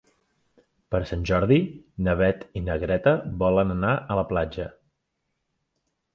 Per 0.95 1.01
Sant 1.09 1.25
Jordi 1.31 1.59
na 2.07 2.15
Beth 2.21 2.41
i 2.61 2.65
na 2.71 2.79
Greta 2.85 3.15
volen 3.45 3.75
anar 3.77 3.93
a 4.01 4.19
la 4.23 4.27
platja. 4.33 4.69